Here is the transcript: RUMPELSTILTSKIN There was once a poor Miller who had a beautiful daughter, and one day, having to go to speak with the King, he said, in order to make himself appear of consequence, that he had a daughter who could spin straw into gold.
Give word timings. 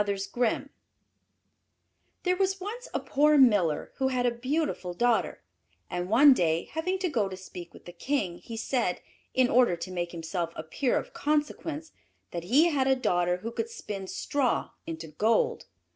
RUMPELSTILTSKIN 0.01 0.69
There 2.23 2.35
was 2.35 2.59
once 2.59 2.87
a 2.91 2.99
poor 2.99 3.37
Miller 3.37 3.91
who 3.97 4.07
had 4.07 4.25
a 4.25 4.31
beautiful 4.31 4.95
daughter, 4.95 5.43
and 5.91 6.09
one 6.09 6.33
day, 6.33 6.63
having 6.71 6.97
to 6.97 7.07
go 7.07 7.29
to 7.29 7.37
speak 7.37 7.71
with 7.71 7.85
the 7.85 7.91
King, 7.91 8.39
he 8.39 8.57
said, 8.57 9.01
in 9.35 9.47
order 9.47 9.75
to 9.75 9.91
make 9.91 10.11
himself 10.11 10.53
appear 10.55 10.97
of 10.97 11.13
consequence, 11.13 11.91
that 12.31 12.45
he 12.45 12.71
had 12.71 12.87
a 12.87 12.95
daughter 12.95 13.37
who 13.45 13.51
could 13.51 13.69
spin 13.69 14.07
straw 14.07 14.71
into 14.87 15.05
gold. 15.09 15.67